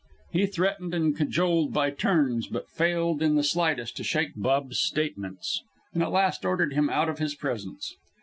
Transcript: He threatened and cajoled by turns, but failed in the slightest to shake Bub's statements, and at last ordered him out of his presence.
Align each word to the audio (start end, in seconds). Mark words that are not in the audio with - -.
He 0.31 0.47
threatened 0.47 0.95
and 0.95 1.15
cajoled 1.15 1.73
by 1.75 1.91
turns, 1.91 2.47
but 2.47 2.71
failed 2.71 3.21
in 3.21 3.35
the 3.35 3.43
slightest 3.43 3.95
to 3.97 4.03
shake 4.03 4.31
Bub's 4.35 4.79
statements, 4.79 5.61
and 5.93 6.01
at 6.01 6.09
last 6.11 6.43
ordered 6.43 6.73
him 6.73 6.89
out 6.89 7.07
of 7.07 7.19
his 7.19 7.35
presence. 7.35 7.93